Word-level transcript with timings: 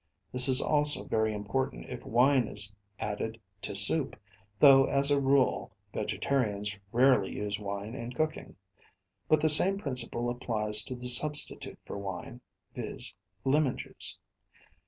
This 0.31 0.47
is 0.49 0.63
also 0.63 1.03
very 1.05 1.31
important 1.31 1.85
if 1.87 2.03
wine 2.07 2.47
is 2.47 2.73
added 2.99 3.39
to 3.61 3.75
soup, 3.75 4.19
though, 4.57 4.85
as 4.85 5.11
a 5.11 5.21
rule, 5.21 5.73
vegetarians 5.93 6.75
rarely 6.91 7.31
use 7.35 7.59
wine 7.59 7.93
in 7.93 8.11
cooking; 8.11 8.55
but 9.29 9.41
the 9.41 9.47
same 9.47 9.77
principle 9.77 10.31
applies 10.31 10.83
to 10.85 10.95
the 10.95 11.07
substitute 11.07 11.77
for 11.85 11.99
wine 11.99 12.41
viz., 12.73 13.13
lemon 13.45 13.77
juice. 13.77 14.17